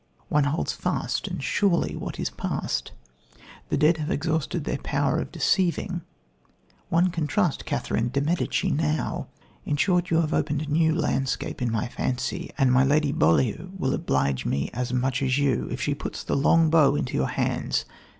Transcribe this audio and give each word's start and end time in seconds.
One 0.29 0.45
holds 0.45 0.73
fast 0.73 1.27
and 1.27 1.43
surely 1.43 1.95
what 1.95 2.19
is 2.19 2.31
past. 2.31 2.91
The 3.69 3.77
dead 3.77 3.97
have 3.97 4.09
exhausted 4.09 4.63
their 4.63 4.79
power 4.79 5.19
of 5.19 5.31
deceiving 5.31 6.01
one 6.89 7.11
can 7.11 7.27
trust 7.27 7.65
Catherine 7.67 8.07
of 8.11 8.23
Medicis 8.25 8.71
now. 8.73 9.27
In 9.63 9.75
short, 9.75 10.09
you 10.09 10.17
have 10.21 10.33
opened 10.33 10.63
a 10.63 10.71
new 10.71 10.91
landscape 10.95 11.59
to 11.59 11.67
my 11.67 11.87
fancy; 11.87 12.51
and 12.57 12.71
my 12.73 12.83
lady 12.83 13.11
Beaulieu 13.11 13.69
will 13.77 13.93
oblige 13.93 14.43
me 14.43 14.71
as 14.73 14.91
much 14.91 15.21
as 15.21 15.37
you, 15.37 15.67
if 15.69 15.79
she 15.79 15.93
puts 15.93 16.23
the 16.23 16.35
long 16.35 16.71
bow 16.71 16.95
into 16.95 17.13
your 17.13 17.27
hands. 17.29 17.85